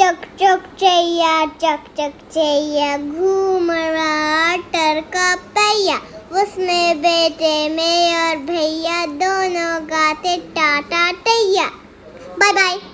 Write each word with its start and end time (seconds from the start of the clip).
चक 0.00 0.20
चक 0.40 0.62
चैया, 0.78 1.46
चक 1.46 1.78
चक 2.00 2.12
चैया 2.32 2.98
घूम 2.98 3.70
रहा 3.70 4.56
टर 4.56 5.00
का 5.00 5.36
पैया। 5.36 5.96
उसमें 6.42 6.98
बेटे, 6.98 7.68
में 7.68 8.16
और 8.16 8.36
भैया 8.36 9.06
दोनों 9.06 9.86
गाते 9.86 10.36
टाटा 10.36 11.12
टैया। 11.12 11.66
Bye 12.38 12.52
bye. 12.52 12.87